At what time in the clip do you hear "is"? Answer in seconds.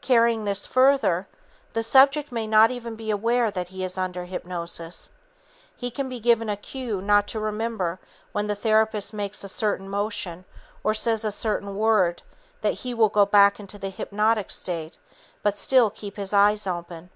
3.84-3.98